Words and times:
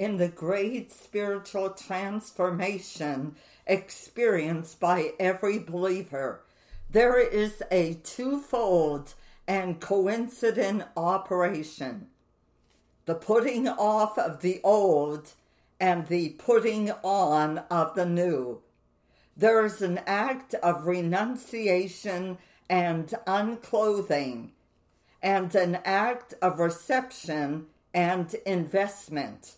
in 0.00 0.16
the 0.16 0.28
great 0.28 0.90
spiritual 0.90 1.68
transformation 1.68 3.36
experienced 3.66 4.80
by 4.80 5.12
every 5.20 5.58
believer. 5.58 6.40
There 6.88 7.20
is 7.20 7.62
a 7.70 8.00
twofold 8.02 9.12
and 9.46 9.78
coincident 9.78 10.84
operation 10.96 12.06
the 13.04 13.14
putting 13.14 13.68
off 13.68 14.16
of 14.16 14.40
the 14.40 14.60
old 14.62 15.34
and 15.78 16.06
the 16.06 16.30
putting 16.30 16.90
on 17.02 17.58
of 17.70 17.94
the 17.94 18.06
new. 18.06 18.62
There 19.36 19.64
is 19.66 19.82
an 19.82 20.00
act 20.06 20.54
of 20.54 20.86
renunciation 20.86 22.38
and 22.68 23.12
unclothing, 23.26 24.52
and 25.22 25.54
an 25.54 25.80
act 25.84 26.34
of 26.40 26.58
reception 26.58 27.66
and 27.92 28.32
investment. 28.46 29.56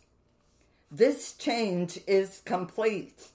This 0.95 1.33
change 1.33 2.01
is 2.07 2.43
complete. 2.45 3.29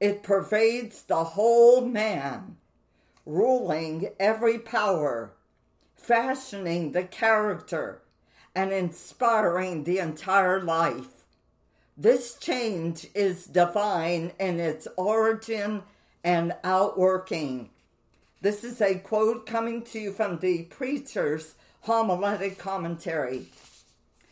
It 0.00 0.22
pervades 0.22 1.02
the 1.02 1.22
whole 1.22 1.82
man, 1.82 2.56
ruling 3.26 4.08
every 4.18 4.58
power, 4.58 5.32
fashioning 5.94 6.92
the 6.92 7.04
character, 7.04 8.00
and 8.54 8.72
inspiring 8.72 9.84
the 9.84 9.98
entire 9.98 10.62
life. 10.62 11.24
This 11.94 12.34
change 12.38 13.08
is 13.14 13.44
divine 13.44 14.32
in 14.40 14.58
its 14.58 14.88
origin 14.96 15.82
and 16.24 16.54
outworking. 16.64 17.68
This 18.40 18.64
is 18.64 18.80
a 18.80 18.94
quote 18.94 19.44
coming 19.44 19.82
to 19.82 19.98
you 19.98 20.12
from 20.12 20.38
the 20.38 20.62
preacher's 20.62 21.54
homiletic 21.82 22.56
commentary. 22.56 23.48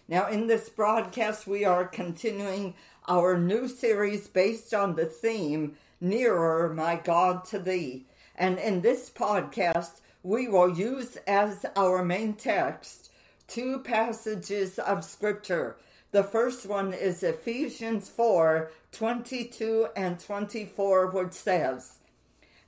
Now, 0.08 0.28
in 0.28 0.46
this 0.46 0.68
broadcast, 0.68 1.46
we 1.46 1.64
are 1.64 1.84
continuing 1.84 2.74
our 3.08 3.36
new 3.36 3.66
series 3.66 4.28
based 4.28 4.72
on 4.72 4.94
the 4.94 5.06
theme 5.06 5.76
Nearer, 6.00 6.72
My 6.72 6.94
God, 6.96 7.44
to 7.46 7.58
Thee. 7.58 8.06
And 8.36 8.58
in 8.58 8.82
this 8.82 9.10
podcast, 9.10 10.00
we 10.22 10.46
will 10.46 10.76
use 10.76 11.16
as 11.26 11.66
our 11.74 12.04
main 12.04 12.34
text 12.34 13.10
two 13.48 13.80
passages 13.80 14.78
of 14.78 15.04
Scripture. 15.04 15.76
The 16.12 16.22
first 16.22 16.66
one 16.66 16.92
is 16.92 17.22
Ephesians 17.22 18.08
4 18.08 18.70
22 18.92 19.88
and 19.96 20.18
24, 20.20 21.08
which 21.08 21.32
says, 21.32 21.98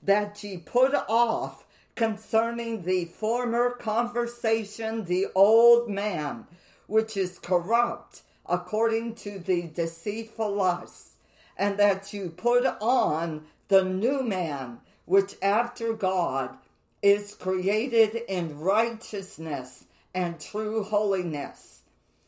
that 0.03 0.43
ye 0.43 0.59
put 0.59 0.95
off 1.09 1.65
concerning 1.95 2.83
the 2.83 3.05
former 3.07 3.71
conversation 3.71 5.05
the 5.05 5.27
old 5.35 5.89
man, 5.89 6.47
which 6.89 7.17
is 7.17 7.39
corrupt 7.39 8.23
according 8.47 9.15
to 9.15 9.39
the 9.39 9.63
deceitful 9.69 10.53
lusts, 10.53 11.15
and 11.57 11.79
that 11.79 12.13
you 12.13 12.31
put 12.31 12.65
on 12.81 13.45
the 13.69 13.85
new 13.85 14.23
man, 14.23 14.79
which 15.05 15.37
after 15.43 15.93
God 15.93 16.57
is 17.03 17.35
created 17.35 18.23
in 18.29 18.59
righteousness 18.59 19.85
and 20.15 20.41
true 20.41 20.83
holiness. 20.83 21.83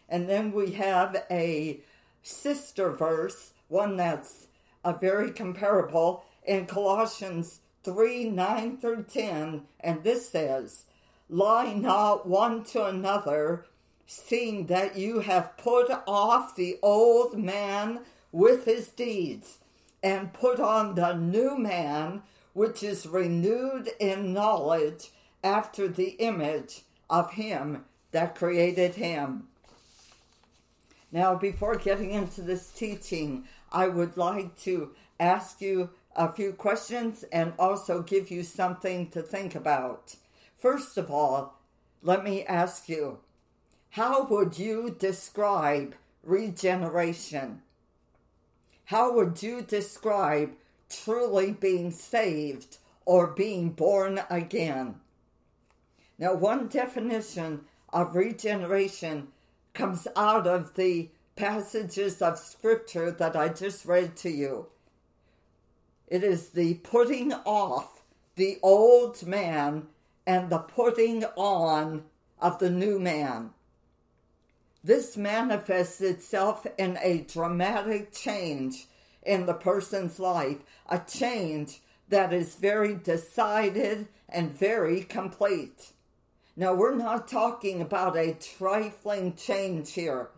And 0.09 0.29
then 0.29 0.53
we 0.53 0.73
have 0.73 1.25
a 1.31 1.81
sister 2.23 2.91
verse, 2.91 3.53
one 3.69 3.97
that's 3.97 4.47
a 4.85 4.93
very 4.93 5.31
comparable 5.31 6.25
in 6.45 6.67
Colossians 6.67 7.61
3 7.85 8.29
9 8.31 8.77
through 8.77 9.05
10, 9.05 9.63
and 9.81 10.03
this 10.03 10.29
says, 10.29 10.85
Lie 11.29 11.75
not 11.75 12.29
one 12.29 12.65
to 12.65 12.85
another, 12.85 13.65
seeing 14.13 14.67
that 14.67 14.97
you 14.97 15.21
have 15.21 15.57
put 15.57 15.89
off 16.05 16.57
the 16.57 16.77
old 16.83 17.39
man 17.39 18.01
with 18.33 18.65
his 18.65 18.89
deeds, 18.89 19.59
and 20.03 20.33
put 20.33 20.59
on 20.59 20.97
the 20.97 21.13
new 21.15 21.57
man, 21.57 22.21
which 22.53 22.83
is 22.83 23.07
renewed 23.07 23.89
in 24.01 24.33
knowledge 24.33 25.11
after 25.45 25.87
the 25.87 26.11
image 26.19 26.83
of 27.09 27.35
him 27.35 27.85
that 28.11 28.35
created 28.35 28.97
him. 28.97 29.47
Now, 31.13 31.37
before 31.37 31.77
getting 31.77 32.11
into 32.11 32.43
this 32.43 32.69
teaching, 32.73 33.45
I 33.71 33.87
would 33.87 34.17
like 34.17 34.59
to 34.63 34.91
ask 35.21 35.61
you 35.61 35.91
a 36.17 36.33
few 36.33 36.53
questions 36.53 37.25
and 37.31 37.53
also 37.61 38.03
give 38.03 38.29
you 38.29 38.43
something 38.43 39.09
to 39.11 39.23
think 39.23 39.55
about. 39.55 40.17
First 40.59 40.99
of 40.99 41.13
all, 41.13 41.61
let 42.03 42.25
me 42.25 42.45
ask 42.45 42.89
you 42.89 43.21
how 43.91 44.25
would 44.25 44.57
you 44.57 44.95
describe 44.97 45.97
regeneration? 46.23 47.63
How 48.85 49.13
would 49.13 49.43
you 49.43 49.63
describe 49.63 50.53
truly 50.89 51.51
being 51.51 51.91
saved 51.91 52.79
or 53.05 53.29
being 53.29 53.71
born 53.71 54.21
again? 54.31 54.97
Now, 56.19 56.35
one 56.35 56.69
definition 56.69 57.63
of 57.93 58.15
regeneration 58.15 59.29
comes 59.75 60.07
out 60.15 60.47
of 60.47 60.75
the 60.75 61.09
passages 61.35 62.23
of 62.23 62.39
scripture 62.39 63.11
that 63.11 63.35
I 63.35 63.49
just 63.49 63.85
read 63.87 64.15
to 64.19 64.31
you. 64.31 64.67
It 66.07 66.23
is 66.23 66.51
the 66.51 66.75
putting 66.75 67.33
off 67.33 68.03
the 68.37 68.59
old 68.63 69.27
man 69.27 69.89
and 70.27 70.49
the 70.49 70.59
putting 70.59 71.25
on 71.37 72.05
of 72.41 72.59
the 72.59 72.71
new 72.71 73.01
man. 73.01 73.51
This 74.83 75.17
manifests 75.17 76.01
itself 76.01 76.67
in 76.79 76.99
a 77.03 77.23
dramatic 77.23 78.13
change 78.13 78.87
in 79.23 79.45
the 79.45 79.55
person's 79.55 80.19
life, 80.19 80.59
a 80.89 80.99
change 80.99 81.81
that 82.09 82.33
is 82.33 82.55
very 82.55 82.95
decided 82.95 84.09
and 84.29 84.57
very 84.57 85.03
complete. 85.03 85.93
Now, 86.57 86.75
we're 86.75 86.95
not 86.95 87.29
talking 87.29 87.81
about 87.81 88.17
a 88.17 88.35
trifling 88.35 89.35
change 89.35 89.93
here. 89.93 90.31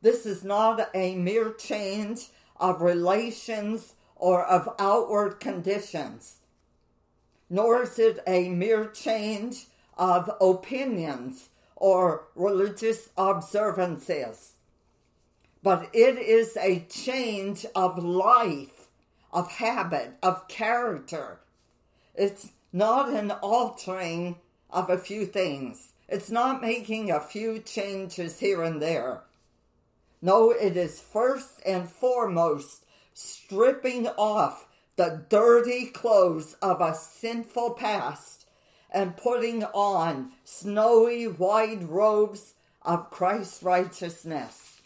This 0.00 0.24
is 0.24 0.42
not 0.42 0.90
a 0.94 1.14
mere 1.14 1.52
change 1.52 2.28
of 2.56 2.80
relations 2.80 3.94
or 4.16 4.44
of 4.44 4.74
outward 4.78 5.40
conditions, 5.40 6.38
nor 7.50 7.82
is 7.82 7.98
it 7.98 8.20
a 8.26 8.48
mere 8.48 8.86
change 8.86 9.66
of 9.96 10.30
opinions 10.40 11.50
or 11.78 12.24
religious 12.34 13.08
observances, 13.16 14.54
but 15.62 15.88
it 15.92 16.18
is 16.18 16.56
a 16.56 16.80
change 16.90 17.64
of 17.74 18.02
life, 18.02 18.88
of 19.32 19.52
habit, 19.52 20.14
of 20.22 20.48
character. 20.48 21.38
It's 22.14 22.50
not 22.72 23.08
an 23.10 23.30
altering 23.30 24.36
of 24.70 24.90
a 24.90 24.98
few 24.98 25.24
things. 25.24 25.92
It's 26.08 26.30
not 26.30 26.60
making 26.60 27.10
a 27.10 27.20
few 27.20 27.60
changes 27.60 28.40
here 28.40 28.62
and 28.62 28.82
there. 28.82 29.22
No, 30.20 30.50
it 30.50 30.76
is 30.76 31.00
first 31.00 31.60
and 31.64 31.88
foremost 31.88 32.84
stripping 33.14 34.08
off 34.08 34.66
the 34.96 35.24
dirty 35.28 35.86
clothes 35.86 36.54
of 36.60 36.80
a 36.80 36.94
sinful 36.94 37.70
past 37.74 38.37
and 38.90 39.16
putting 39.16 39.64
on 39.64 40.32
snowy 40.44 41.24
white 41.24 41.88
robes 41.88 42.54
of 42.82 43.10
Christ's 43.10 43.62
righteousness. 43.62 44.80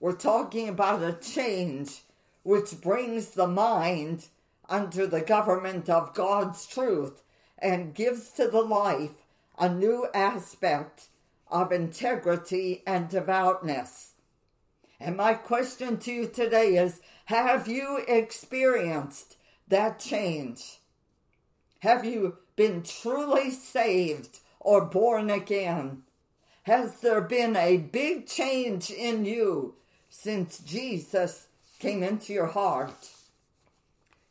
We're 0.00 0.16
talking 0.16 0.68
about 0.68 1.02
a 1.02 1.14
change 1.14 2.02
which 2.42 2.80
brings 2.82 3.30
the 3.30 3.46
mind 3.46 4.26
under 4.68 5.06
the 5.06 5.22
government 5.22 5.88
of 5.88 6.14
God's 6.14 6.66
truth 6.66 7.22
and 7.58 7.94
gives 7.94 8.30
to 8.32 8.48
the 8.48 8.60
life 8.60 9.12
a 9.58 9.68
new 9.68 10.06
aspect 10.12 11.08
of 11.48 11.72
integrity 11.72 12.82
and 12.86 13.08
devoutness. 13.08 14.12
And 15.00 15.16
my 15.16 15.34
question 15.34 15.98
to 15.98 16.12
you 16.12 16.28
today 16.28 16.76
is 16.76 17.00
Have 17.26 17.68
you 17.68 18.02
experienced 18.06 19.36
that 19.68 19.98
change? 19.98 20.80
Have 21.80 22.04
you 22.04 22.38
been 22.56 22.82
truly 22.82 23.50
saved 23.50 24.40
or 24.60 24.84
born 24.84 25.30
again? 25.30 26.02
Has 26.64 27.00
there 27.00 27.20
been 27.20 27.56
a 27.56 27.76
big 27.76 28.26
change 28.26 28.90
in 28.90 29.24
you 29.24 29.74
since 30.08 30.58
Jesus 30.58 31.48
came 31.78 32.02
into 32.02 32.32
your 32.32 32.46
heart? 32.46 33.10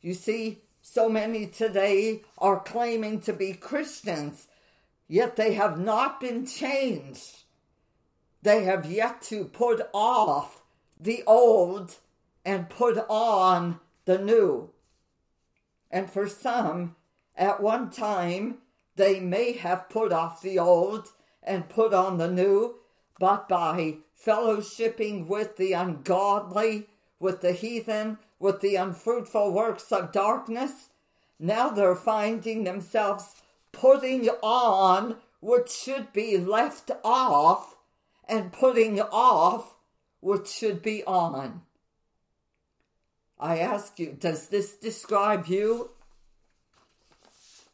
You 0.01 0.13
see, 0.13 0.59
so 0.81 1.07
many 1.07 1.47
today 1.47 2.23
are 2.37 2.59
claiming 2.59 3.21
to 3.21 3.33
be 3.33 3.53
Christians, 3.53 4.47
yet 5.07 5.35
they 5.35 5.53
have 5.53 5.79
not 5.79 6.19
been 6.19 6.45
changed. 6.45 7.43
They 8.41 8.65
have 8.65 8.85
yet 8.85 9.21
to 9.23 9.45
put 9.45 9.87
off 9.93 10.61
the 10.99 11.23
old 11.25 11.95
and 12.43 12.69
put 12.69 12.97
on 13.09 13.79
the 14.05 14.17
new. 14.17 14.71
And 15.89 16.09
for 16.09 16.27
some, 16.27 16.95
at 17.35 17.61
one 17.61 17.89
time, 17.89 18.59
they 18.95 19.19
may 19.19 19.53
have 19.53 19.89
put 19.89 20.11
off 20.13 20.41
the 20.41 20.59
old 20.59 21.09
and 21.41 21.69
put 21.69 21.93
on 21.93 22.17
the 22.17 22.27
new, 22.27 22.75
but 23.19 23.49
by 23.49 23.97
fellowshipping 24.25 25.27
with 25.27 25.57
the 25.57 25.73
ungodly, 25.73 26.87
with 27.19 27.41
the 27.41 27.53
heathen, 27.53 28.17
with 28.39 28.61
the 28.61 28.75
unfruitful 28.75 29.51
works 29.51 29.91
of 29.91 30.11
darkness. 30.11 30.89
Now 31.39 31.69
they're 31.69 31.95
finding 31.95 32.63
themselves 32.63 33.35
putting 33.71 34.29
on 34.41 35.17
what 35.39 35.69
should 35.69 36.13
be 36.13 36.37
left 36.37 36.91
off 37.03 37.75
and 38.29 38.53
putting 38.53 39.01
off 39.01 39.75
what 40.19 40.47
should 40.47 40.81
be 40.81 41.03
on. 41.03 41.61
I 43.39 43.59
ask 43.59 43.99
you, 43.99 44.15
does 44.17 44.47
this 44.47 44.75
describe 44.75 45.47
you? 45.47 45.91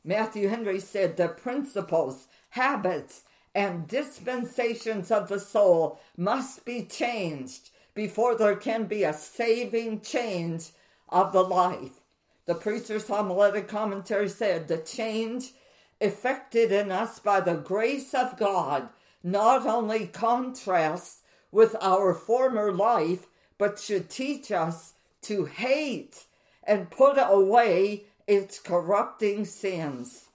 Matthew 0.03 0.47
Henry 0.47 0.79
said 0.79 1.17
the 1.17 1.27
principles, 1.27 2.27
habits, 2.49 3.23
and 3.53 3.87
dispensations 3.87 5.11
of 5.11 5.27
the 5.27 5.39
soul 5.39 5.99
must 6.15 6.65
be 6.65 6.85
changed 6.85 7.71
before 7.93 8.35
there 8.35 8.55
can 8.55 8.85
be 8.85 9.03
a 9.03 9.13
saving 9.13 10.01
change 10.01 10.69
of 11.09 11.33
the 11.33 11.43
life. 11.43 11.99
The 12.45 12.55
preacher's 12.55 13.07
homiletic 13.07 13.67
commentary 13.67 14.29
said 14.29 14.67
the 14.67 14.77
change 14.77 15.53
effected 15.99 16.71
in 16.71 16.91
us 16.91 17.19
by 17.19 17.41
the 17.41 17.55
grace 17.55 18.13
of 18.13 18.37
God 18.37 18.89
not 19.23 19.67
only 19.67 20.07
contrasts 20.07 21.21
with 21.51 21.75
our 21.81 22.13
former 22.13 22.71
life, 22.71 23.27
but 23.57 23.79
should 23.79 24.09
teach 24.09 24.51
us 24.51 24.93
to 25.23 25.45
hate 25.45 26.25
and 26.63 26.89
put 26.89 27.17
away 27.17 28.05
its 28.29 28.59
corrupting 28.59 29.43
sins. 29.43 30.29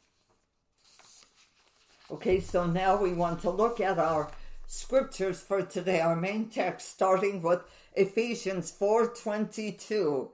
Okay, 2.10 2.40
so 2.40 2.66
now 2.66 3.00
we 3.00 3.12
want 3.12 3.40
to 3.40 3.50
look 3.50 3.80
at 3.80 4.00
our 4.00 4.32
scriptures 4.66 5.40
for 5.40 5.62
today. 5.62 6.00
Our 6.00 6.16
main 6.16 6.48
text 6.48 6.88
starting 6.88 7.40
with 7.40 7.60
Ephesians 7.94 8.72
4:22. 8.72 10.32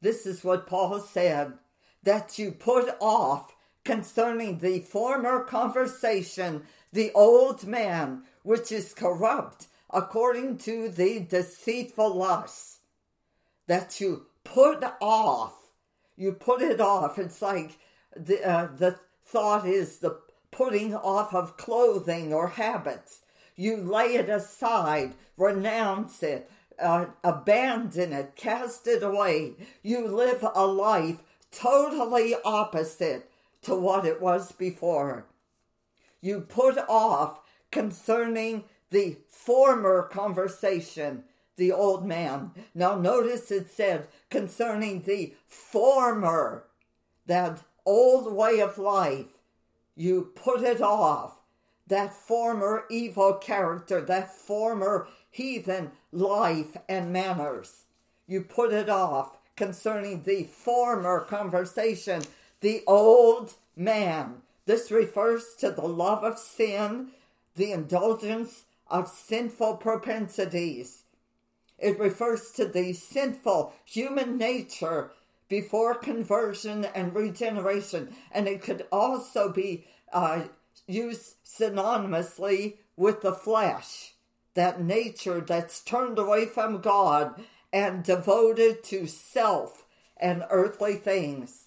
This 0.00 0.24
is 0.24 0.42
what 0.42 0.66
Paul 0.66 0.98
said, 1.00 1.58
that 2.02 2.38
you 2.38 2.52
put 2.52 2.96
off 3.00 3.54
concerning 3.84 4.60
the 4.60 4.80
former 4.80 5.44
conversation 5.44 6.66
the 6.90 7.12
old 7.12 7.66
man 7.66 8.22
which 8.42 8.72
is 8.72 8.94
corrupt 8.94 9.66
according 9.90 10.56
to 10.56 10.88
the 10.88 11.20
deceitful 11.20 12.14
lusts 12.14 12.78
that 13.66 14.00
you 14.00 14.26
put 14.42 14.82
off 15.02 15.63
you 16.16 16.32
put 16.32 16.62
it 16.62 16.80
off. 16.80 17.18
It's 17.18 17.42
like 17.42 17.78
the 18.16 18.46
uh, 18.48 18.68
the 18.76 18.98
thought 19.24 19.66
is 19.66 19.98
the 19.98 20.20
putting 20.50 20.94
off 20.94 21.34
of 21.34 21.56
clothing 21.56 22.32
or 22.32 22.48
habits. 22.48 23.20
You 23.56 23.76
lay 23.76 24.14
it 24.14 24.28
aside, 24.28 25.14
renounce 25.36 26.22
it, 26.22 26.50
uh, 26.78 27.06
abandon 27.22 28.12
it, 28.12 28.36
cast 28.36 28.86
it 28.86 29.02
away. 29.02 29.54
You 29.82 30.06
live 30.08 30.44
a 30.54 30.66
life 30.66 31.22
totally 31.50 32.34
opposite 32.44 33.30
to 33.62 33.74
what 33.74 34.04
it 34.04 34.20
was 34.20 34.52
before. 34.52 35.26
You 36.20 36.40
put 36.40 36.78
off 36.88 37.40
concerning 37.70 38.64
the 38.90 39.18
former 39.28 40.02
conversation 40.02 41.24
the 41.56 41.72
old 41.72 42.04
man. 42.04 42.50
Now, 42.74 42.96
notice 42.96 43.50
it 43.50 43.70
said 43.70 44.08
concerning 44.30 45.02
the 45.02 45.34
former, 45.46 46.64
that 47.26 47.62
old 47.86 48.32
way 48.32 48.60
of 48.60 48.78
life, 48.78 49.38
you 49.96 50.32
put 50.34 50.62
it 50.62 50.80
off. 50.80 51.40
That 51.86 52.14
former 52.14 52.84
evil 52.90 53.34
character, 53.34 54.00
that 54.00 54.34
former 54.34 55.06
heathen 55.30 55.92
life 56.12 56.76
and 56.88 57.12
manners. 57.12 57.84
You 58.26 58.40
put 58.40 58.72
it 58.72 58.88
off 58.88 59.36
concerning 59.54 60.22
the 60.22 60.44
former 60.44 61.20
conversation, 61.20 62.22
the 62.62 62.82
old 62.86 63.54
man. 63.76 64.36
This 64.64 64.90
refers 64.90 65.54
to 65.58 65.70
the 65.70 65.86
love 65.86 66.24
of 66.24 66.38
sin, 66.38 67.08
the 67.54 67.72
indulgence 67.72 68.64
of 68.88 69.08
sinful 69.08 69.76
propensities 69.76 71.03
it 71.78 71.98
refers 71.98 72.50
to 72.52 72.66
the 72.66 72.92
sinful 72.92 73.72
human 73.84 74.38
nature 74.38 75.10
before 75.48 75.94
conversion 75.94 76.84
and 76.94 77.14
regeneration, 77.14 78.14
and 78.32 78.48
it 78.48 78.62
could 78.62 78.86
also 78.90 79.52
be 79.52 79.86
uh, 80.12 80.44
used 80.86 81.34
synonymously 81.44 82.78
with 82.96 83.22
the 83.22 83.32
flesh, 83.32 84.14
that 84.54 84.80
nature 84.80 85.40
that's 85.40 85.80
turned 85.80 86.18
away 86.18 86.46
from 86.46 86.80
God 86.80 87.42
and 87.72 88.04
devoted 88.04 88.82
to 88.84 89.06
self 89.06 89.84
and 90.16 90.44
earthly 90.48 90.94
things. 90.94 91.66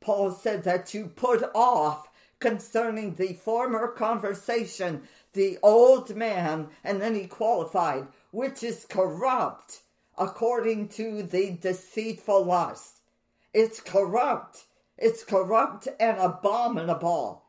Paul 0.00 0.30
said 0.32 0.64
that 0.64 0.94
you 0.94 1.06
put 1.06 1.42
off 1.54 2.08
concerning 2.38 3.14
the 3.14 3.32
former 3.34 3.88
conversation 3.88 5.02
the 5.36 5.58
old 5.62 6.16
man, 6.16 6.68
and 6.82 7.00
then 7.00 7.14
he 7.14 7.28
qualified, 7.28 8.08
which 8.32 8.64
is 8.64 8.84
corrupt 8.88 9.82
according 10.18 10.88
to 10.88 11.22
the 11.22 11.50
deceitful 11.52 12.44
lust. 12.44 13.02
It's 13.54 13.80
corrupt. 13.80 14.64
It's 14.98 15.22
corrupt 15.22 15.88
and 16.00 16.18
abominable 16.18 17.44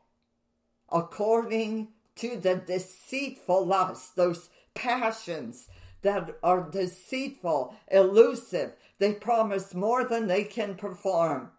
according 0.90 1.88
to 2.16 2.36
the 2.36 2.56
deceitful 2.56 3.66
lust, 3.66 4.16
those 4.16 4.50
passions 4.74 5.68
that 6.02 6.38
are 6.42 6.68
deceitful, 6.70 7.74
elusive. 7.90 8.72
They 8.98 9.14
promise 9.14 9.74
more 9.74 10.04
than 10.04 10.26
they 10.26 10.44
can 10.44 10.74
perform. 10.74 11.50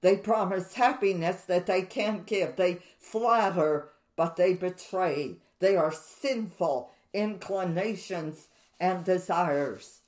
They 0.00 0.16
promise 0.16 0.74
happiness 0.74 1.42
that 1.42 1.66
they 1.66 1.82
can't 1.82 2.26
give. 2.26 2.56
They 2.56 2.78
flatter 2.98 3.90
but 4.16 4.36
they 4.36 4.54
betray. 4.54 5.36
They 5.58 5.76
are 5.76 5.92
sinful 5.92 6.90
inclinations 7.12 8.48
and 8.80 9.04
desires. 9.04 10.00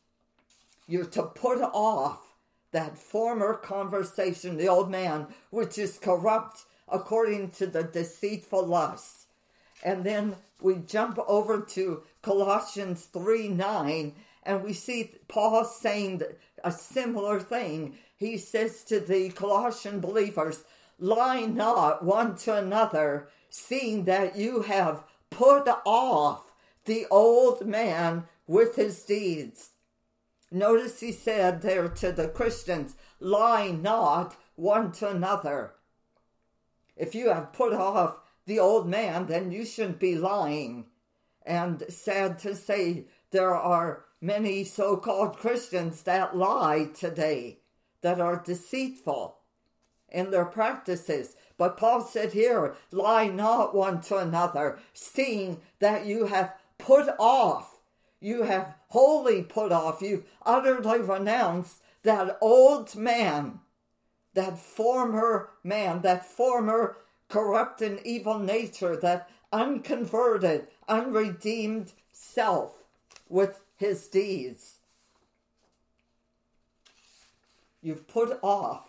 You're 0.87 1.07
to 1.07 1.23
put 1.23 1.61
off 1.61 2.35
that 2.73 2.99
former 2.99 3.55
conversation, 3.55 4.57
the 4.57 4.69
old 4.69 4.91
man, 4.91 5.29
which 5.51 5.79
is 5.79 5.99
corrupt 5.99 6.65
according 6.89 7.51
to 7.51 7.67
the 7.67 7.83
deceitful 7.83 8.67
lusts. 8.67 9.27
And 9.83 10.05
then 10.05 10.37
we 10.61 10.77
jump 10.77 11.19
over 11.27 11.61
to 11.61 12.03
Colossians 12.23 13.05
3 13.05 13.49
9, 13.49 14.15
and 14.43 14.63
we 14.63 14.73
see 14.73 15.13
Paul 15.29 15.65
saying 15.65 16.23
a 16.65 16.73
similar 16.73 17.41
thing. 17.41 17.97
He 18.17 18.37
says 18.37 18.83
to 18.85 19.01
the 19.01 19.31
Colossian 19.31 20.01
believers, 20.01 20.65
Lie 20.99 21.43
not 21.43 22.05
one 22.05 22.35
to 22.39 22.57
another, 22.57 23.29
seeing 23.51 24.05
that 24.05 24.37
you 24.37 24.63
have 24.63 25.05
put 25.31 25.69
off 25.85 26.53
the 26.85 27.07
old 27.11 27.67
man 27.67 28.25
with 28.47 28.77
his 28.77 29.03
deeds. 29.03 29.71
Notice 30.51 31.01
he 31.01 31.13
said 31.13 31.61
there 31.61 31.89
to 31.89 32.13
the 32.13 32.29
Christians, 32.29 32.97
lie 33.21 33.71
not 33.71 34.37
one 34.57 34.93
to 34.93 35.11
another. 35.11 35.75
If 36.97 37.15
you 37.15 37.29
have 37.29 37.53
put 37.53 37.73
off 37.75 38.17
the 38.47 38.59
old 38.59 38.89
man, 38.89 39.27
then 39.27 39.53
you 39.53 39.65
shouldn't 39.65 40.01
be 40.01 40.17
lying. 40.17 40.87
And 41.45 41.85
sad 41.89 42.39
to 42.41 42.55
say, 42.55 43.05
there 43.31 43.55
are 43.55 44.05
many 44.21 44.65
so 44.65 44.97
called 44.97 45.37
Christians 45.37 46.03
that 46.03 46.37
lie 46.37 46.89
today, 46.95 47.61
that 48.01 48.21
are 48.21 48.43
deceitful 48.43 49.37
in 50.09 50.31
their 50.31 50.47
practices. 50.47 51.37
But 51.59 51.77
Paul 51.77 52.03
said 52.03 52.33
here, 52.33 52.77
lie 52.93 53.27
not 53.27 53.75
one 53.75 54.01
to 54.03 54.17
another, 54.17 54.79
seeing 54.95 55.61
that 55.81 56.07
you 56.07 56.27
have 56.27 56.55
put 56.79 57.09
off, 57.19 57.81
you 58.21 58.45
have 58.45 58.75
wholly 58.89 59.43
put 59.43 59.73
off, 59.73 60.01
you've 60.01 60.25
utterly 60.47 61.01
renounced 61.01 61.83
that 62.05 62.39
old 62.41 62.95
man, 62.95 63.59
that 64.35 64.57
former 64.57 65.51
man, 65.65 66.01
that 66.03 66.25
former 66.25 66.97
corrupt 67.29 67.83
and 67.83 68.01
evil 68.07 68.39
nature, 68.39 68.97
that 68.97 69.29
unconverted, 69.53 70.69
unredeemed 70.89 71.93
self 72.13 72.85
with 73.29 73.61
his 73.77 74.07
deeds. 74.07 74.77
You've 77.83 78.07
put 78.07 78.39
off 78.43 78.88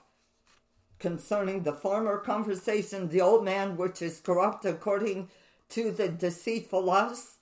concerning 0.99 1.63
the 1.63 1.73
former 1.73 2.17
conversation, 2.17 3.09
the 3.09 3.21
old 3.21 3.43
man 3.43 3.77
which 3.77 4.01
is 4.01 4.19
corrupt 4.19 4.65
according 4.65 5.29
to 5.69 5.91
the 5.91 6.09
deceitful 6.09 6.83
lust, 6.83 7.37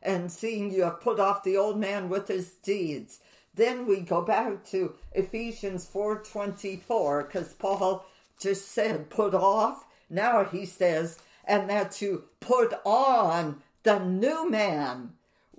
and 0.00 0.32
seeing 0.32 0.70
you 0.72 0.82
have 0.82 1.00
put 1.00 1.20
off 1.20 1.44
the 1.44 1.56
old 1.56 1.78
man 1.78 2.08
with 2.08 2.28
his 2.28 2.50
deeds. 2.54 3.20
Then 3.54 3.86
we 3.86 4.00
go 4.00 4.22
back 4.22 4.64
to 4.70 4.94
Ephesians 5.12 5.86
4:24 5.86 7.24
because 7.24 7.52
Paul 7.52 8.06
just 8.38 8.68
said 8.68 9.10
put 9.10 9.34
off. 9.34 9.86
Now 10.08 10.44
he 10.44 10.64
says, 10.64 11.18
and 11.44 11.68
that 11.68 12.00
you 12.00 12.24
put 12.40 12.72
on 12.84 13.62
the 13.82 13.98
new 13.98 14.48
man, 14.48 15.12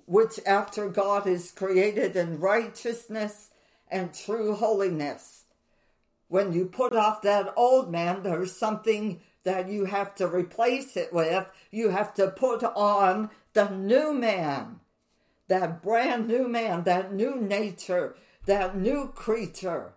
which 0.06 0.40
after 0.46 0.88
God 0.88 1.26
is 1.26 1.50
created 1.50 2.16
in 2.16 2.40
righteousness 2.40 3.50
and 3.88 4.12
true 4.12 4.54
holiness. 4.54 5.43
When 6.28 6.52
you 6.52 6.66
put 6.66 6.94
off 6.94 7.22
that 7.22 7.52
old 7.56 7.90
man, 7.90 8.22
there's 8.22 8.56
something 8.56 9.20
that 9.44 9.68
you 9.68 9.84
have 9.84 10.14
to 10.16 10.26
replace 10.26 10.96
it 10.96 11.12
with. 11.12 11.46
You 11.70 11.90
have 11.90 12.14
to 12.14 12.30
put 12.30 12.64
on 12.64 13.30
the 13.52 13.68
new 13.68 14.14
man, 14.14 14.80
that 15.48 15.82
brand 15.82 16.26
new 16.26 16.48
man, 16.48 16.84
that 16.84 17.12
new 17.12 17.36
nature, 17.36 18.16
that 18.46 18.76
new 18.76 19.08
creature 19.14 19.94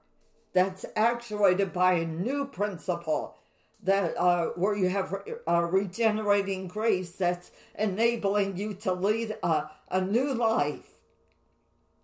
that's 0.54 0.86
actuated 0.96 1.72
by 1.72 1.94
a 1.94 2.06
new 2.06 2.46
principle 2.46 3.36
that 3.82 4.18
uh, 4.18 4.48
where 4.56 4.76
you 4.76 4.90
have 4.90 5.14
uh, 5.48 5.62
regenerating 5.64 6.68
grace 6.68 7.12
that's 7.12 7.52
enabling 7.78 8.58
you 8.58 8.74
to 8.74 8.92
lead 8.92 9.38
a, 9.44 9.70
a 9.90 10.02
new 10.02 10.34
life 10.34 10.98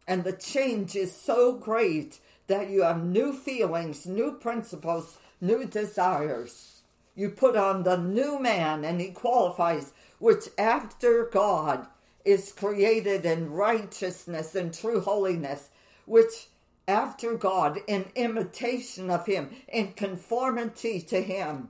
and 0.08 0.24
the 0.24 0.34
change 0.34 0.96
is 0.96 1.16
so 1.16 1.54
great 1.54 2.20
that 2.48 2.70
you 2.70 2.84
have 2.84 3.04
new 3.04 3.34
feelings 3.34 4.06
new 4.06 4.32
principles 4.34 5.18
new 5.42 5.66
desires 5.66 6.82
you 7.16 7.30
put 7.30 7.56
on 7.56 7.84
the 7.84 7.98
new 7.98 8.40
man 8.40 8.84
and 8.84 9.00
he 9.00 9.10
qualifies 9.10 9.94
which 10.20 10.48
after 10.58 11.26
god 11.26 11.88
is 12.26 12.52
created 12.52 13.26
in 13.26 13.52
righteousness 13.52 14.56
and 14.56 14.74
true 14.74 15.02
holiness 15.02 15.70
which 16.06 16.48
after 16.88 17.36
God, 17.36 17.80
in 17.88 18.06
imitation 18.16 19.10
of 19.10 19.26
Him, 19.26 19.52
in 19.68 19.94
conformity 19.94 21.00
to 21.02 21.22
Him, 21.22 21.70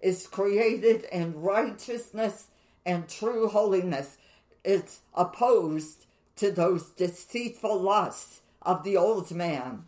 is 0.00 0.26
created 0.26 1.04
in 1.10 1.40
righteousness 1.40 2.48
and 2.84 3.08
true 3.08 3.48
holiness. 3.48 4.18
It's 4.64 5.00
opposed 5.14 6.06
to 6.36 6.50
those 6.50 6.90
deceitful 6.90 7.80
lusts 7.80 8.42
of 8.62 8.84
the 8.84 8.96
old 8.96 9.30
man. 9.30 9.84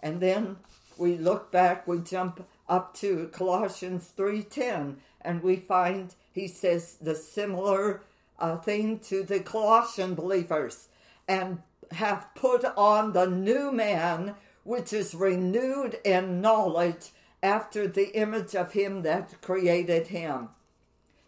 And 0.00 0.20
then 0.20 0.56
we 0.96 1.16
look 1.16 1.50
back, 1.50 1.86
we 1.86 1.98
jump 1.98 2.46
up 2.68 2.94
to 2.94 3.28
Colossians 3.32 4.12
3:10 4.16 4.96
and 5.20 5.42
we 5.42 5.56
find 5.56 6.14
he 6.32 6.48
says 6.48 6.96
the 7.00 7.14
similar 7.14 8.02
uh, 8.38 8.56
thing 8.56 8.98
to 8.98 9.22
the 9.22 9.40
Colossian 9.40 10.14
believers 10.14 10.88
and 11.28 11.62
have 11.92 12.26
put 12.34 12.64
on 12.76 13.12
the 13.12 13.26
new 13.26 13.70
man, 13.70 14.34
which 14.64 14.92
is 14.92 15.14
renewed 15.14 15.98
in 16.04 16.40
knowledge 16.40 17.12
after 17.42 17.86
the 17.86 18.16
image 18.16 18.54
of 18.54 18.72
him 18.72 19.02
that 19.02 19.40
created 19.42 20.08
him. 20.08 20.48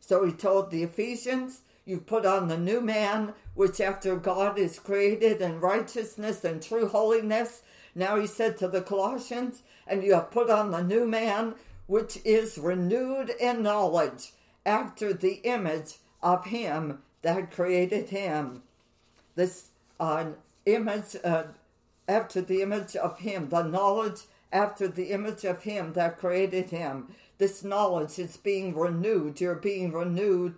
So 0.00 0.24
he 0.24 0.32
told 0.32 0.70
the 0.70 0.82
Ephesians, 0.82 1.62
You 1.86 2.00
put 2.00 2.26
on 2.26 2.48
the 2.48 2.58
new 2.58 2.80
man, 2.80 3.32
which 3.54 3.80
after 3.80 4.16
God 4.16 4.58
is 4.58 4.80
created 4.80 5.40
in 5.40 5.60
righteousness 5.60 6.42
and 6.44 6.60
true 6.60 6.88
holiness. 6.88 7.62
Now 7.94 8.18
he 8.18 8.26
said 8.26 8.58
to 8.58 8.68
the 8.68 8.82
Colossians, 8.82 9.62
And 9.86 10.02
you 10.02 10.14
have 10.14 10.32
put 10.32 10.50
on 10.50 10.72
the 10.72 10.82
new 10.82 11.06
man, 11.06 11.54
which 11.86 12.18
is 12.24 12.58
renewed 12.58 13.30
in 13.40 13.62
knowledge 13.62 14.32
after 14.66 15.12
the 15.12 15.34
image 15.44 15.98
of 16.20 16.46
him 16.46 17.02
that 17.22 17.52
created 17.52 18.08
him. 18.08 18.62
This 19.36 19.68
uh, 20.00 20.30
image 20.66 21.16
uh, 21.22 21.44
after 22.08 22.40
the 22.40 22.62
image 22.62 22.96
of 22.96 23.20
him, 23.20 23.48
the 23.48 23.62
knowledge 23.62 24.22
after 24.52 24.88
the 24.88 25.12
image 25.12 25.44
of 25.44 25.62
him 25.62 25.92
that 25.92 26.18
created 26.18 26.70
him. 26.70 27.14
This 27.38 27.62
knowledge 27.62 28.18
is 28.18 28.36
being 28.36 28.74
renewed. 28.74 29.40
You're 29.40 29.54
being 29.54 29.92
renewed 29.92 30.56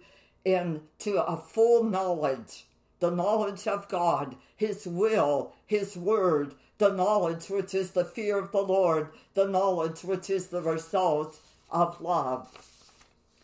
into 0.54 1.22
a 1.22 1.36
full 1.36 1.84
knowledge, 1.84 2.66
the 3.00 3.10
knowledge 3.10 3.66
of 3.66 3.88
God, 3.88 4.36
his 4.56 4.86
will, 4.86 5.52
his 5.66 5.96
word, 5.96 6.54
the 6.78 6.92
knowledge 6.92 7.48
which 7.48 7.74
is 7.74 7.90
the 7.90 8.04
fear 8.04 8.38
of 8.38 8.52
the 8.52 8.62
Lord, 8.62 9.08
the 9.34 9.46
knowledge 9.46 10.02
which 10.02 10.30
is 10.30 10.48
the 10.48 10.62
result 10.62 11.38
of 11.70 12.00
love. 12.00 12.48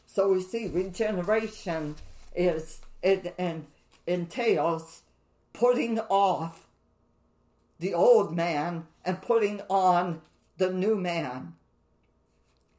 So 0.07 0.33
we 0.33 0.43
see 0.43 0.69
regeneration 0.69 1.97
is 2.35 2.81
it 3.03 3.35
and 3.39 3.67
entails 4.07 5.03
putting 5.53 5.99
off 6.01 6.67
the 7.79 7.95
old 7.95 8.35
man 8.35 8.87
and 9.05 9.21
putting 9.21 9.61
on 9.69 10.21
the 10.57 10.73
new 10.73 10.97
man. 10.97 11.55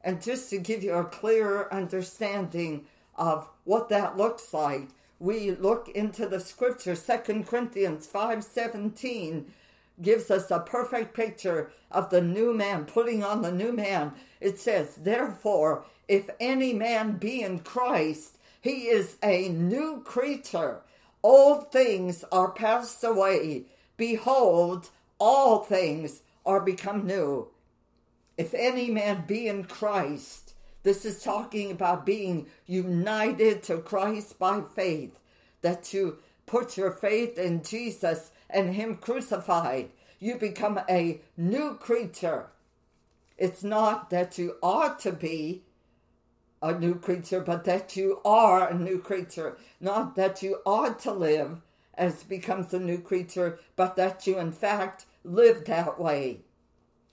And 0.02 0.22
just 0.22 0.50
to 0.50 0.58
give 0.58 0.82
you 0.82 0.94
a 0.94 1.04
clearer 1.04 1.72
understanding 1.72 2.86
of 3.16 3.48
what 3.64 3.88
that 3.88 4.16
looks 4.16 4.52
like, 4.52 4.88
we 5.18 5.50
look 5.52 5.88
into 5.88 6.26
the 6.26 6.40
scripture, 6.40 6.94
Second 6.94 7.46
Corinthians 7.46 8.06
5:17 8.06 9.46
gives 10.00 10.30
us 10.30 10.50
a 10.50 10.60
perfect 10.60 11.14
picture 11.14 11.70
of 11.90 12.10
the 12.10 12.20
new 12.20 12.52
man, 12.52 12.84
putting 12.84 13.24
on 13.24 13.42
the 13.42 13.52
new 13.52 13.72
man. 13.72 14.12
It 14.40 14.58
says, 14.58 14.96
Therefore, 14.96 15.84
if 16.06 16.28
any 16.38 16.72
man 16.72 17.12
be 17.16 17.42
in 17.42 17.60
Christ, 17.60 18.36
he 18.60 18.88
is 18.88 19.16
a 19.22 19.48
new 19.48 20.02
creature. 20.04 20.82
Old 21.22 21.72
things 21.72 22.24
are 22.30 22.50
passed 22.50 23.02
away. 23.02 23.64
Behold, 23.96 24.90
all 25.18 25.60
things 25.60 26.22
are 26.44 26.60
become 26.60 27.06
new. 27.06 27.48
If 28.36 28.52
any 28.52 28.90
man 28.90 29.24
be 29.26 29.48
in 29.48 29.64
Christ, 29.64 30.52
this 30.86 31.04
is 31.04 31.20
talking 31.20 31.72
about 31.72 32.06
being 32.06 32.46
united 32.64 33.60
to 33.64 33.78
Christ 33.78 34.38
by 34.38 34.60
faith, 34.60 35.18
that 35.60 35.92
you 35.92 36.18
put 36.46 36.76
your 36.76 36.92
faith 36.92 37.36
in 37.38 37.64
Jesus 37.64 38.30
and 38.48 38.72
Him 38.72 38.94
crucified. 38.94 39.90
You 40.20 40.36
become 40.36 40.78
a 40.88 41.22
new 41.36 41.74
creature. 41.74 42.50
It's 43.36 43.64
not 43.64 44.10
that 44.10 44.38
you 44.38 44.58
ought 44.62 45.00
to 45.00 45.10
be, 45.10 45.64
a 46.62 46.78
new 46.78 46.94
creature, 46.94 47.40
but 47.40 47.64
that 47.64 47.96
you 47.96 48.20
are 48.24 48.68
a 48.68 48.78
new 48.78 49.00
creature. 49.00 49.58
Not 49.80 50.14
that 50.14 50.40
you 50.40 50.60
ought 50.64 51.00
to 51.00 51.10
live 51.10 51.62
as 51.94 52.22
becomes 52.22 52.72
a 52.72 52.78
new 52.78 52.98
creature, 52.98 53.58
but 53.74 53.96
that 53.96 54.24
you 54.28 54.38
in 54.38 54.52
fact 54.52 55.06
live 55.24 55.64
that 55.64 55.98
way. 55.98 56.42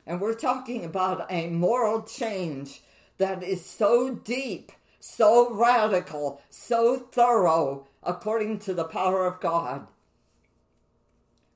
And 0.05 0.21
we're 0.21 0.35
talking 0.35 0.85
about 0.85 1.25
a 1.31 1.47
moral 1.47 2.03
change 2.03 2.82
that 3.17 3.43
is 3.43 3.65
so 3.65 4.15
deep, 4.15 4.71
so 4.99 5.53
radical, 5.53 6.41
so 6.49 6.97
thorough, 6.97 7.87
according 8.01 8.59
to 8.59 8.73
the 8.73 8.83
power 8.83 9.25
of 9.25 9.39
God. 9.39 9.87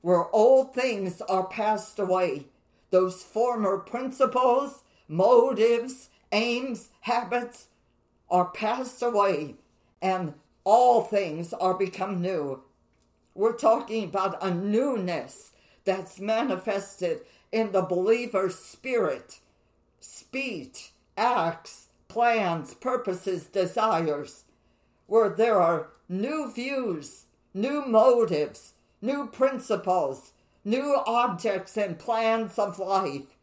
Where 0.00 0.28
old 0.34 0.74
things 0.74 1.20
are 1.22 1.46
passed 1.46 1.98
away, 1.98 2.46
those 2.90 3.22
former 3.22 3.78
principles, 3.78 4.84
motives, 5.08 6.10
aims, 6.32 6.90
habits, 7.00 7.66
are 8.30 8.46
passed 8.46 9.02
away 9.02 9.56
and 10.00 10.34
all 10.64 11.02
things 11.02 11.52
are 11.54 11.74
become 11.74 12.20
new. 12.20 12.62
We're 13.34 13.56
talking 13.56 14.04
about 14.04 14.42
a 14.42 14.50
newness 14.52 15.52
that's 15.84 16.20
manifested 16.20 17.20
in 17.50 17.72
the 17.72 17.82
believer's 17.82 18.58
spirit, 18.58 19.40
speech, 20.00 20.92
acts, 21.18 21.88
plans, 22.08 22.74
purposes, 22.74 23.44
desires, 23.46 24.44
where 25.06 25.28
there 25.28 25.60
are 25.60 25.88
new 26.08 26.50
views, 26.50 27.24
new 27.52 27.84
motives, 27.84 28.74
new 29.02 29.26
principles, 29.26 30.32
new 30.64 31.00
objects 31.06 31.76
and 31.76 31.98
plans 31.98 32.58
of 32.58 32.78
life 32.78 33.36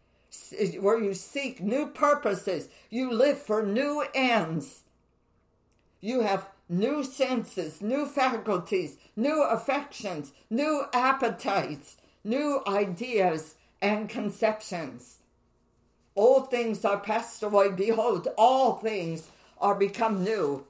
where 0.80 1.02
you 1.02 1.14
seek 1.14 1.62
new 1.62 1.88
purposes, 1.88 2.70
you 2.90 3.12
live 3.12 3.40
for 3.40 3.64
new 3.64 4.06
ends. 4.14 4.82
You 6.02 6.22
have 6.22 6.50
new 6.68 7.04
senses, 7.04 7.82
new 7.82 8.06
faculties, 8.06 8.98
new 9.16 9.44
affections, 9.44 10.34
new 10.50 10.86
appetites, 10.94 11.98
new 12.24 12.62
ideas 12.68 13.56
and 13.82 14.10
conceptions. 14.10 15.20
Old 16.16 16.50
things 16.50 16.86
are 16.86 17.00
passed 17.00 17.44
away. 17.44 17.70
Behold, 17.70 18.28
all 18.38 18.76
things 18.78 19.28
are 19.60 19.76
become 19.76 20.24
new. 20.24 20.66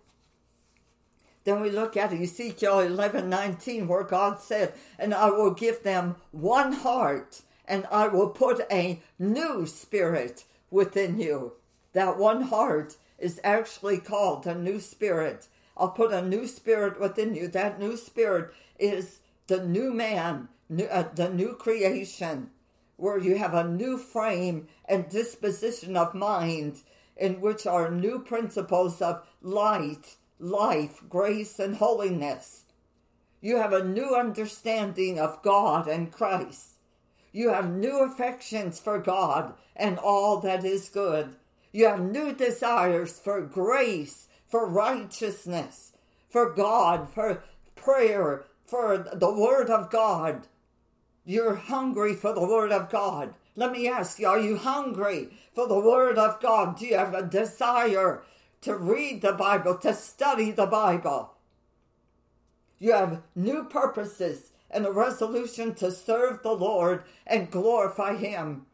Then 1.44 1.62
we 1.62 1.70
look 1.70 1.96
at 1.96 2.12
Ezekiel 2.12 2.80
11 2.80 3.30
19, 3.30 3.88
where 3.88 4.04
God 4.04 4.40
said, 4.40 4.74
And 4.98 5.14
I 5.14 5.30
will 5.30 5.52
give 5.52 5.84
them 5.84 6.16
one 6.32 6.74
heart 6.74 7.42
and 7.68 7.86
I 7.92 8.08
will 8.08 8.30
put 8.30 8.66
a 8.72 9.00
new 9.18 9.66
spirit 9.66 10.44
within 10.70 11.20
you. 11.20 11.54
That 11.94 12.18
one 12.18 12.44
heart 12.44 12.98
is 13.18 13.40
actually 13.44 14.00
called 14.00 14.46
a 14.46 14.56
new 14.56 14.80
spirit. 14.80 15.48
I'll 15.78 15.90
put 15.90 16.12
a 16.12 16.22
new 16.22 16.48
spirit 16.48 17.00
within 17.00 17.36
you. 17.36 17.48
That 17.48 17.80
new 17.80 17.98
spirit 17.98 18.54
is 18.80 19.20
the 19.48 19.66
new 19.66 19.94
man, 19.94 20.50
new, 20.70 20.86
uh, 20.86 21.10
the 21.14 21.30
new 21.30 21.54
creation, 21.54 22.50
where 22.98 23.18
you 23.18 23.38
have 23.38 23.54
a 23.54 23.68
new 23.68 23.98
frame 23.98 24.68
and 24.86 25.10
disposition 25.10 25.98
of 25.98 26.14
mind 26.14 26.82
in 27.18 27.42
which 27.42 27.66
are 27.66 27.90
new 27.92 28.20
principles 28.20 29.02
of 29.02 29.26
light, 29.42 30.16
life, 30.40 31.02
grace, 31.10 31.60
and 31.60 31.78
holiness. 31.78 32.64
You 33.42 33.58
have 33.58 33.74
a 33.74 33.84
new 33.84 34.16
understanding 34.16 35.20
of 35.20 35.42
God 35.42 35.88
and 35.88 36.12
Christ. 36.12 36.76
You 37.32 37.50
have 37.50 37.70
new 37.70 38.00
affections 38.00 38.80
for 38.80 39.00
God 39.00 39.54
and 39.76 40.00
all 40.00 40.40
that 40.40 40.64
is 40.64 40.90
good. 40.90 41.36
You 41.72 41.88
have 41.88 42.02
new 42.02 42.34
desires 42.34 43.20
for 43.20 43.42
grace, 43.42 44.28
for 44.48 44.66
righteousness, 44.66 45.92
for 46.30 46.54
God, 46.54 47.10
for 47.10 47.44
prayer, 47.76 48.46
for 48.66 48.98
the 48.98 49.34
Word 49.34 49.70
of 49.70 49.92
God. 49.92 50.48
You're 51.26 51.56
hungry 51.56 52.14
for 52.14 52.34
the 52.34 52.46
Word 52.46 52.72
of 52.72 52.90
God. 52.90 53.34
Let 53.56 53.72
me 53.72 53.88
ask 53.88 54.20
you, 54.20 54.28
are 54.28 54.40
you 54.40 54.58
hungry 54.58 55.30
for 55.54 55.68
the 55.68 55.80
Word 55.80 56.18
of 56.18 56.40
God? 56.40 56.78
Do 56.78 56.86
you 56.86 56.98
have 56.98 57.16
a 57.16 57.24
desire 57.24 58.22
to 58.62 58.76
read 58.76 59.22
the 59.22 59.34
Bible, 59.34 59.78
to 59.80 59.94
study 59.94 60.52
the 60.52 60.68
Bible? 60.68 61.34
You 62.78 62.92
have 62.92 63.24
new 63.36 63.64
purposes 63.64 64.52
and 64.70 64.86
a 64.86 64.92
resolution 64.92 65.74
to 65.76 65.92
serve 65.92 66.44
the 66.44 66.52
Lord 66.52 67.04
and 67.26 67.50
glorify 67.50 68.18
Him. 68.18 68.68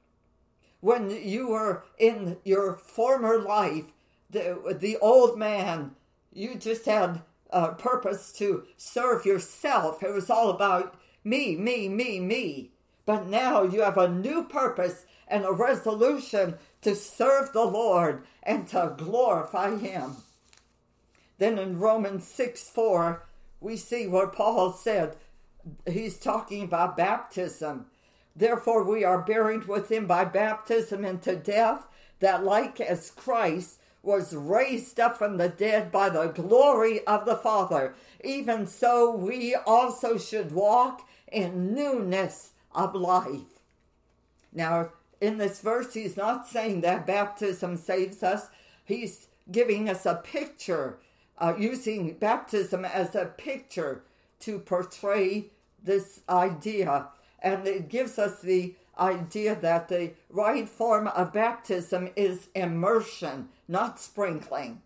When 0.82 1.10
you 1.10 1.50
were 1.50 1.84
in 2.00 2.38
your 2.44 2.76
former 2.76 3.40
life, 3.40 3.86
the, 4.30 4.76
the 4.78 4.98
old 4.98 5.38
man, 5.38 5.92
you 6.34 6.56
just 6.56 6.86
had 6.86 7.22
a 7.52 7.74
purpose 7.74 8.32
to 8.34 8.64
serve 8.78 9.26
yourself. 9.26 10.02
It 10.02 10.14
was 10.14 10.30
all 10.30 10.50
about 10.50 10.96
me, 11.24 11.56
me, 11.56 11.88
me, 11.90 12.20
me. 12.20 12.72
But 13.06 13.28
now 13.28 13.64
you 13.64 13.82
have 13.82 13.98
a 13.98 14.10
new 14.10 14.44
purpose 14.44 15.06
and 15.28 15.46
a 15.46 15.52
resolution 15.52 16.56
to 16.82 16.96
serve 16.96 17.54
the 17.54 17.66
Lord 17.66 18.24
and 18.44 18.68
to 18.70 18.96
glorify 18.98 19.78
Him. 19.78 20.18
Then 21.38 21.58
in 21.58 21.80
Romans 21.80 22.28
6 22.28 22.70
4, 22.70 23.26
we 23.60 23.78
see 23.78 24.08
what 24.08 24.34
Paul 24.34 24.74
said. 24.74 25.16
He's 25.88 26.18
talking 26.18 26.64
about 26.64 26.98
baptism. 26.98 27.88
Therefore, 28.36 28.84
we 28.84 29.04
are 29.04 29.22
buried 29.22 29.68
with 29.68 29.92
him 29.92 30.08
by 30.08 30.26
baptism 30.26 31.04
into 31.04 31.36
death, 31.36 31.86
that 32.20 32.44
like 32.44 32.80
as 32.80 33.12
Christ 33.12 33.80
was 34.04 34.34
raised 34.34 35.00
up 35.00 35.18
from 35.18 35.38
the 35.38 35.50
dead 35.50 35.92
by 35.92 36.10
the 36.10 36.28
glory 36.28 37.06
of 37.06 37.26
the 37.26 37.36
Father, 37.36 37.94
even 38.24 38.66
so 38.66 39.16
we 39.16 39.56
also 39.56 40.18
should 40.18 40.52
walk 40.52 41.08
in 41.32 41.74
newness 41.74 42.52
of 42.74 42.96
life. 42.96 43.62
Now, 44.54 44.90
in 45.20 45.38
this 45.38 45.62
verse, 45.62 45.94
he's 45.94 46.18
not 46.18 46.48
saying 46.48 46.82
that 46.82 47.08
baptism 47.08 47.78
saves 47.78 48.24
us, 48.24 48.50
he's 48.84 49.28
giving 49.50 49.90
us 49.90 50.06
a 50.06 50.16
picture 50.16 51.00
uh, 51.38 51.56
using 51.58 52.14
baptism 52.14 52.86
as 52.86 53.16
a 53.16 53.26
picture 53.26 54.04
to 54.40 54.60
portray 54.60 55.48
this 55.84 56.22
idea. 56.30 57.08
And 57.40 57.66
it 57.68 57.90
gives 57.90 58.20
us 58.20 58.42
the 58.42 58.76
idea 59.00 59.56
that 59.56 59.90
the 59.90 60.14
right 60.30 60.70
form 60.70 61.08
of 61.08 61.34
baptism 61.34 62.10
is 62.16 62.50
immersion, 62.54 63.50
not 63.68 64.00
sprinkling. 64.00 64.82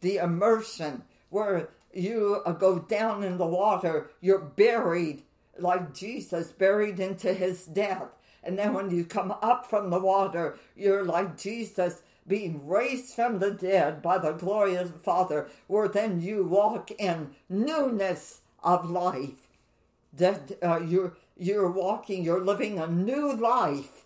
The 0.00 0.16
immersion, 0.16 1.02
where 1.28 1.68
you 1.92 2.40
uh, 2.46 2.52
go 2.52 2.78
down 2.78 3.22
in 3.22 3.36
the 3.36 3.46
water, 3.46 4.10
you're 4.20 4.38
buried 4.38 5.22
like 5.60 5.94
Jesus, 5.94 6.52
buried 6.52 7.00
into 7.00 7.32
his 7.32 7.66
death. 7.66 8.08
And 8.42 8.58
then 8.58 8.72
when 8.72 8.90
you 8.90 9.04
come 9.04 9.32
up 9.42 9.66
from 9.66 9.90
the 9.90 9.98
water, 9.98 10.58
you're 10.76 11.04
like 11.04 11.36
Jesus, 11.36 12.02
being 12.26 12.66
raised 12.66 13.14
from 13.14 13.38
the 13.38 13.50
dead 13.50 14.02
by 14.02 14.18
the 14.18 14.32
glory 14.32 14.76
of 14.76 14.92
the 14.92 14.98
Father, 14.98 15.48
where 15.66 15.88
then 15.88 16.20
you 16.20 16.44
walk 16.44 16.90
in 16.92 17.30
newness 17.48 18.42
of 18.62 18.90
life. 18.90 19.48
That 20.12 20.52
uh, 20.62 20.80
you're 20.80 21.16
you're 21.36 21.70
walking, 21.70 22.24
you're 22.24 22.44
living 22.44 22.78
a 22.78 22.86
new 22.86 23.32
life. 23.32 24.04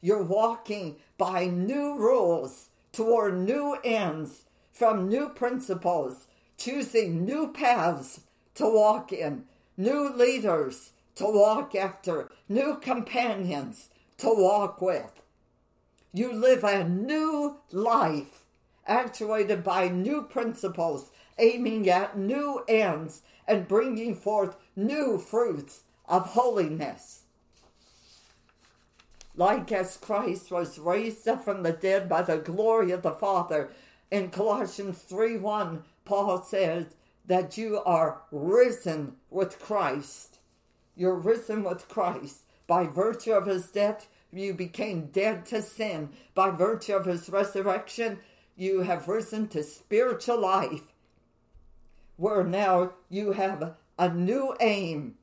You're 0.00 0.22
walking 0.22 0.96
by 1.18 1.46
new 1.46 1.96
rules 1.96 2.70
toward 2.90 3.38
new 3.38 3.76
ends, 3.84 4.44
from 4.72 5.08
new 5.08 5.28
principles, 5.28 6.26
choosing 6.56 7.24
new 7.24 7.52
paths 7.52 8.20
to 8.54 8.64
walk 8.68 9.12
in, 9.12 9.44
new 9.76 10.12
leaders 10.12 10.92
to 11.16 11.24
walk 11.24 11.74
after, 11.74 12.30
new 12.48 12.76
companions 12.76 13.88
to 14.18 14.28
walk 14.28 14.80
with. 14.80 15.20
You 16.12 16.32
live 16.32 16.64
a 16.64 16.84
new 16.84 17.58
life, 17.70 18.44
actuated 18.86 19.64
by 19.64 19.88
new 19.88 20.22
principles, 20.22 21.10
aiming 21.38 21.88
at 21.88 22.18
new 22.18 22.64
ends, 22.68 23.22
and 23.48 23.68
bringing 23.68 24.14
forth 24.14 24.56
new 24.76 25.18
fruits 25.18 25.82
of 26.08 26.26
holiness. 26.30 27.22
Like 29.34 29.72
as 29.72 29.96
Christ 29.96 30.50
was 30.50 30.78
raised 30.78 31.26
up 31.26 31.44
from 31.44 31.62
the 31.62 31.72
dead 31.72 32.08
by 32.08 32.22
the 32.22 32.36
glory 32.36 32.90
of 32.90 33.02
the 33.02 33.12
Father, 33.12 33.70
in 34.10 34.28
Colossians 34.28 34.98
3 34.98 35.38
1, 35.38 35.82
Paul 36.04 36.42
says 36.42 36.86
that 37.26 37.56
you 37.56 37.80
are 37.84 38.22
risen 38.30 39.16
with 39.30 39.58
Christ. 39.58 40.38
You're 40.96 41.18
risen 41.18 41.64
with 41.64 41.88
Christ. 41.88 42.44
By 42.66 42.86
virtue 42.86 43.32
of 43.32 43.46
his 43.46 43.70
death, 43.70 44.08
you 44.32 44.54
became 44.54 45.06
dead 45.06 45.46
to 45.46 45.62
sin. 45.62 46.10
By 46.34 46.50
virtue 46.50 46.94
of 46.94 47.06
his 47.06 47.28
resurrection, 47.28 48.18
you 48.56 48.80
have 48.82 49.08
risen 49.08 49.48
to 49.48 49.62
spiritual 49.62 50.40
life, 50.40 50.82
where 52.16 52.44
now 52.44 52.92
you 53.08 53.32
have 53.32 53.74
a 53.98 54.08
new 54.08 54.54
aim. 54.60 55.14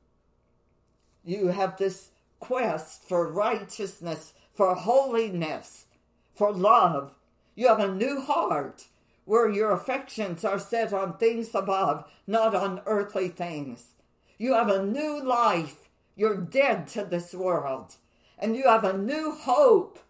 You 1.24 1.48
have 1.48 1.76
this 1.76 2.10
quest 2.38 3.08
for 3.08 3.30
righteousness, 3.30 4.32
for 4.52 4.74
holiness, 4.74 5.86
for 6.34 6.52
love. 6.52 7.14
You 7.54 7.68
have 7.68 7.80
a 7.80 7.94
new 7.94 8.20
heart 8.20 8.86
where 9.30 9.48
your 9.48 9.70
affections 9.70 10.44
are 10.44 10.58
set 10.58 10.92
on 10.92 11.16
things 11.16 11.54
above, 11.54 12.02
not 12.26 12.52
on 12.52 12.82
earthly 12.84 13.28
things. 13.28 13.90
You 14.38 14.54
have 14.54 14.68
a 14.68 14.84
new 14.84 15.22
life. 15.22 15.88
You're 16.16 16.36
dead 16.36 16.88
to 16.88 17.04
this 17.04 17.32
world 17.32 17.94
and 18.36 18.56
you 18.56 18.64
have 18.64 18.82
a 18.82 18.98
new 18.98 19.30
hope, 19.30 20.00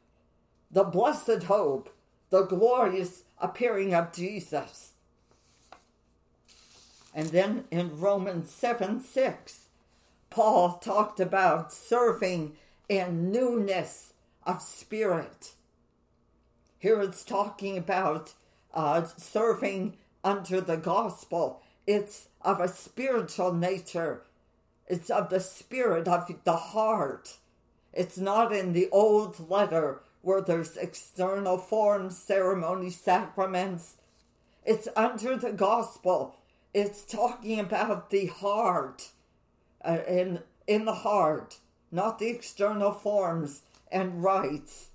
the 0.71 0.85
blessed 0.85 1.43
hope, 1.43 1.95
the 2.31 2.47
glorious 2.47 3.25
appearing 3.39 3.93
of 3.93 4.11
Jesus. 4.11 4.93
And 7.15 7.29
then 7.29 7.65
in 7.71 8.01
Romans 8.01 8.51
7 8.51 9.03
6, 9.03 9.67
Paul 10.31 10.79
talked 10.79 11.21
about 11.21 11.75
serving 11.75 12.57
in 12.89 13.31
newness 13.31 14.15
of 14.47 14.63
spirit. 14.63 15.53
Here 16.79 17.03
it's 17.03 17.23
talking 17.23 17.77
about 17.77 18.33
uh, 18.75 19.05
serving 19.17 19.97
under 20.23 20.61
the 20.61 20.77
gospel. 20.77 21.63
It's 21.87 22.29
of 22.43 22.61
a 22.61 22.69
spiritual 22.69 23.53
nature, 23.53 24.23
it's 24.87 25.11
of 25.11 25.31
the 25.31 25.41
spirit, 25.41 26.09
of 26.09 26.31
the 26.45 26.57
heart. 26.57 27.39
It's 27.93 28.19
not 28.19 28.53
in 28.53 28.73
the 28.73 28.89
old 28.91 29.51
letter 29.51 30.03
where 30.23 30.41
there's 30.41 30.77
external 30.77 31.59
forms, 31.59 32.17
ceremonies, 32.17 33.01
sacraments. 33.01 33.97
It's 34.65 34.89
under 34.95 35.37
the 35.37 35.53
gospel. 35.53 36.37
It's 36.73 37.05
talking 37.05 37.59
about 37.59 38.11
the 38.11 38.27
heart, 38.27 39.11
uh, 39.85 39.99
in, 40.07 40.41
in 40.67 40.85
the 40.85 40.95
heart, 40.95 41.59
not 41.91 42.19
the 42.19 42.29
external 42.29 42.93
forms 42.93 43.63
and 43.91 44.23
rites, 44.23 44.91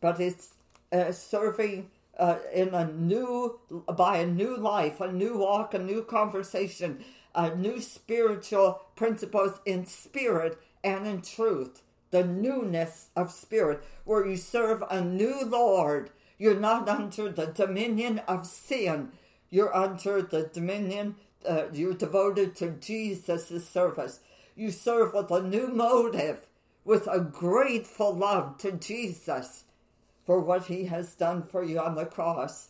but 0.00 0.20
it's 0.20 0.54
uh, 0.92 1.10
serving 1.10 1.90
uh, 2.18 2.38
in 2.52 2.74
a 2.74 2.90
new, 2.90 3.58
by 3.96 4.18
a 4.18 4.26
new 4.26 4.56
life, 4.56 5.00
a 5.00 5.10
new 5.10 5.38
walk, 5.38 5.74
a 5.74 5.78
new 5.78 6.02
conversation, 6.02 7.04
a 7.34 7.54
new 7.54 7.80
spiritual 7.80 8.82
principles 8.94 9.60
in 9.64 9.86
spirit 9.86 10.58
and 10.84 11.06
in 11.06 11.22
truth, 11.22 11.82
the 12.10 12.24
newness 12.24 13.08
of 13.16 13.30
spirit, 13.30 13.82
where 14.04 14.26
you 14.26 14.36
serve 14.36 14.82
a 14.90 15.00
new 15.00 15.44
Lord. 15.44 16.10
You're 16.38 16.60
not 16.60 16.88
under 16.88 17.30
the 17.30 17.46
dominion 17.46 18.20
of 18.28 18.46
sin. 18.46 19.12
You're 19.48 19.74
under 19.74 20.22
the 20.22 20.50
dominion, 20.52 21.16
uh, 21.46 21.64
you're 21.72 21.94
devoted 21.94 22.56
to 22.56 22.70
Jesus' 22.70 23.68
service. 23.68 24.20
You 24.54 24.70
serve 24.70 25.14
with 25.14 25.30
a 25.30 25.42
new 25.42 25.68
motive, 25.68 26.46
with 26.84 27.06
a 27.06 27.20
grateful 27.20 28.14
love 28.14 28.58
to 28.58 28.72
Jesus 28.72 29.64
for 30.24 30.40
what 30.40 30.66
he 30.66 30.84
has 30.84 31.14
done 31.14 31.42
for 31.42 31.62
you 31.62 31.78
on 31.78 31.94
the 31.94 32.06
cross. 32.06 32.68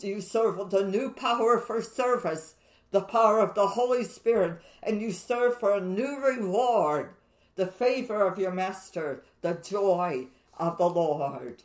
You 0.00 0.20
serve 0.20 0.58
with 0.58 0.74
a 0.74 0.86
new 0.86 1.10
power 1.10 1.58
for 1.58 1.80
service 1.80 2.54
the 2.90 3.00
power 3.00 3.40
of 3.40 3.54
the 3.54 3.68
Holy 3.68 4.04
Spirit, 4.04 4.60
and 4.82 5.00
you 5.00 5.12
serve 5.12 5.58
for 5.58 5.74
a 5.74 5.80
new 5.80 6.18
reward, 6.18 7.10
the 7.56 7.66
favor 7.66 8.26
of 8.26 8.38
your 8.38 8.50
Master, 8.50 9.22
the 9.42 9.54
joy 9.54 10.26
of 10.58 10.76
the 10.78 10.88
Lord. 10.88 11.62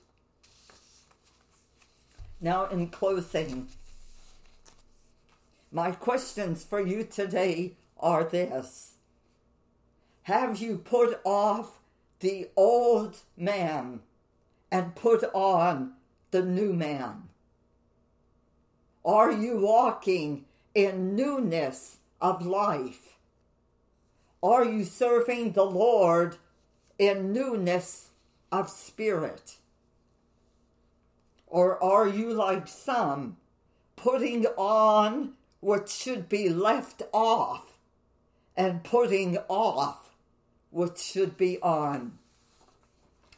Now, 2.40 2.66
in 2.66 2.88
closing, 2.90 3.68
My 5.72 5.92
questions 5.92 6.64
for 6.64 6.80
you 6.80 7.04
today 7.04 7.74
are 8.00 8.24
this 8.24 8.94
Have 10.24 10.60
you 10.60 10.78
put 10.78 11.20
off 11.24 11.80
the 12.20 12.50
old 12.56 13.18
man 13.36 14.02
and 14.76 14.94
put 14.94 15.24
on 15.34 15.94
the 16.32 16.42
new 16.42 16.74
man? 16.74 17.30
Are 19.06 19.32
you 19.32 19.60
walking 19.62 20.44
in 20.74 21.16
newness 21.16 22.00
of 22.20 22.46
life? 22.46 23.16
Are 24.44 24.66
you 24.66 24.84
serving 24.84 25.54
the 25.54 25.64
Lord 25.64 26.36
in 27.00 27.32
newness 27.32 28.10
of 28.52 28.70
spirit? 28.70 29.60
Or 31.48 31.82
are 31.82 32.10
you 32.10 32.34
like 32.34 32.68
some 32.68 33.38
putting 33.96 34.46
on 34.58 35.36
what 35.62 35.88
should 35.88 36.28
be 36.28 36.50
left 36.50 37.02
off 37.14 37.78
and 38.58 38.84
putting 38.84 39.38
off 39.48 40.10
what 40.70 40.98
should 40.98 41.38
be 41.38 41.62
on? 41.62 42.18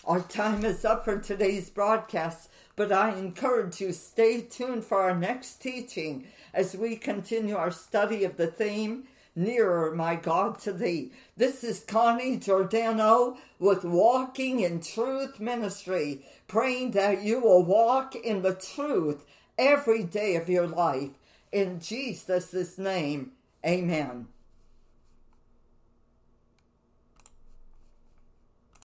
Our 0.07 0.21
time 0.21 0.63
is 0.63 0.85
up 0.85 1.03
for 1.03 1.19
today's 1.19 1.69
broadcast, 1.69 2.49
but 2.77 2.93
I 2.93 3.17
encourage 3.17 3.81
you 3.81 3.91
stay 3.91 4.39
tuned 4.39 4.85
for 4.85 5.01
our 5.01 5.13
next 5.13 5.55
teaching 5.55 6.27
as 6.53 6.77
we 6.77 6.95
continue 6.95 7.57
our 7.57 7.71
study 7.71 8.23
of 8.23 8.37
the 8.37 8.47
theme 8.47 9.03
Nearer, 9.35 9.93
my 9.93 10.15
God, 10.15 10.59
to 10.59 10.71
Thee. 10.71 11.11
This 11.35 11.61
is 11.61 11.83
Connie 11.83 12.37
Giordano 12.37 13.35
with 13.59 13.83
Walking 13.83 14.61
in 14.61 14.79
Truth 14.79 15.41
Ministry, 15.41 16.25
praying 16.47 16.91
that 16.91 17.23
you 17.23 17.41
will 17.41 17.65
walk 17.65 18.15
in 18.15 18.43
the 18.43 18.55
truth 18.55 19.25
every 19.57 20.03
day 20.03 20.37
of 20.37 20.47
your 20.47 20.67
life. 20.67 21.11
In 21.51 21.81
Jesus' 21.81 22.77
name, 22.77 23.33
amen. 23.65 24.27